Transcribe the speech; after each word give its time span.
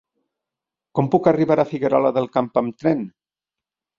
Com 0.99 1.09
puc 1.15 1.29
arribar 1.31 1.57
a 1.63 1.67
Figuerola 1.73 2.11
del 2.17 2.31
Camp 2.37 2.49
amb 2.63 2.81
tren? 2.85 3.07